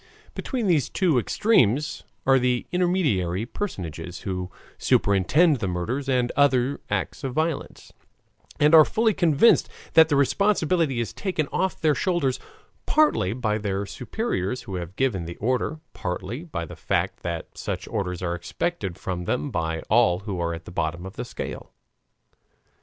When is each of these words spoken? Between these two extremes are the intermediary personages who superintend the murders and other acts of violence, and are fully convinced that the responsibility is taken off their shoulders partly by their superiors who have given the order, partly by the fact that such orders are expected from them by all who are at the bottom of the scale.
Between 0.33 0.65
these 0.65 0.89
two 0.89 1.19
extremes 1.19 2.05
are 2.25 2.39
the 2.39 2.65
intermediary 2.71 3.45
personages 3.45 4.21
who 4.21 4.49
superintend 4.79 5.57
the 5.59 5.67
murders 5.67 6.09
and 6.09 6.31
other 6.35 6.81
acts 6.89 7.23
of 7.23 7.35
violence, 7.35 7.93
and 8.59 8.73
are 8.73 8.83
fully 8.83 9.13
convinced 9.13 9.69
that 9.93 10.09
the 10.09 10.15
responsibility 10.15 10.99
is 10.99 11.13
taken 11.13 11.47
off 11.51 11.79
their 11.79 11.93
shoulders 11.93 12.39
partly 12.87 13.31
by 13.33 13.59
their 13.59 13.85
superiors 13.85 14.63
who 14.63 14.73
have 14.77 14.95
given 14.95 15.25
the 15.25 15.37
order, 15.37 15.79
partly 15.93 16.45
by 16.45 16.65
the 16.65 16.75
fact 16.75 17.21
that 17.21 17.55
such 17.55 17.87
orders 17.87 18.23
are 18.23 18.33
expected 18.33 18.97
from 18.97 19.25
them 19.25 19.51
by 19.51 19.81
all 19.81 20.21
who 20.21 20.39
are 20.39 20.55
at 20.55 20.65
the 20.65 20.71
bottom 20.71 21.05
of 21.05 21.15
the 21.15 21.23
scale. 21.23 21.73